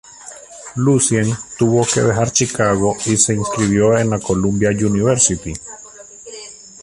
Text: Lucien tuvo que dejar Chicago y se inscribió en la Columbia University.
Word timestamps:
Lucien 0.77 1.27
tuvo 1.59 1.85
que 1.85 2.01
dejar 2.01 2.31
Chicago 2.31 2.97
y 3.05 3.17
se 3.17 3.35
inscribió 3.35 3.95
en 3.99 4.09
la 4.09 4.19
Columbia 4.19 4.71
University. 4.71 5.53